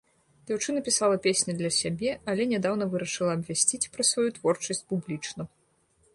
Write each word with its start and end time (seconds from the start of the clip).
Дзяўчына 0.51 0.79
пісала 0.87 1.17
песні 1.25 1.55
для 1.59 1.71
сябе, 1.79 2.15
але 2.33 2.43
нядаўна 2.55 2.89
вырашыла 2.95 3.31
абвясціць 3.41 3.83
пра 3.99 4.03
сваю 4.15 4.27
творчасць 4.41 4.85
публічна. 4.95 5.41